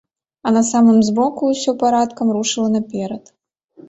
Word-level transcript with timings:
А 0.45 0.51
на 0.53 0.61
самым 0.69 0.95
змроку 1.09 1.49
ўсё 1.51 1.75
парадкам 1.83 2.27
рушыла 2.39 2.69
наперад. 2.77 3.23